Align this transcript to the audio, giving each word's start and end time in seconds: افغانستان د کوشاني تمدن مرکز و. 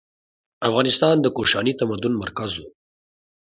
افغانستان 0.67 1.15
د 1.21 1.25
کوشاني 1.37 1.73
تمدن 1.79 2.13
مرکز 2.21 2.51
و. 2.57 2.61